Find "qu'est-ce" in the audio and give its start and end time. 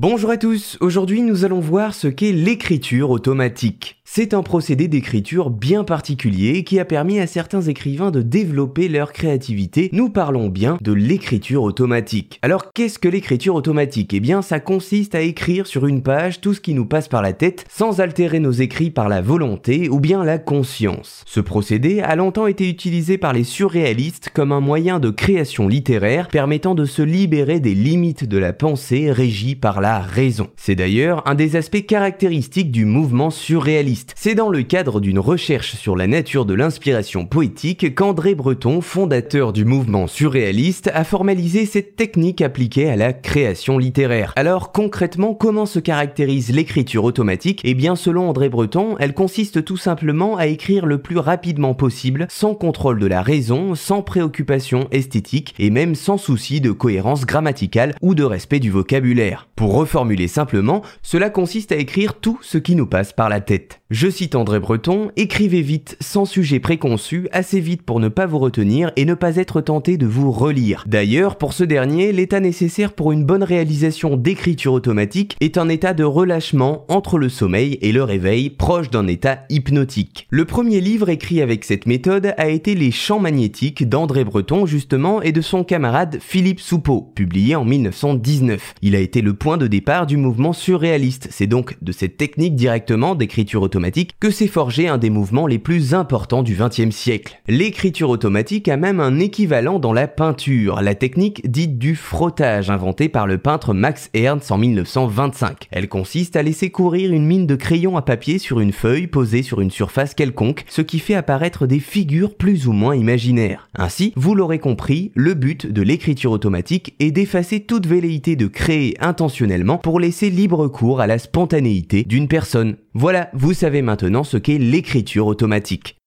12.72-12.98